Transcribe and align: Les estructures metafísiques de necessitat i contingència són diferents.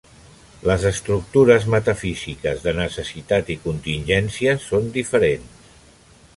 Les 0.69 0.85
estructures 0.91 1.67
metafísiques 1.73 2.65
de 2.69 2.75
necessitat 2.79 3.55
i 3.57 3.61
contingència 3.69 4.59
són 4.67 4.93
diferents. 4.97 5.81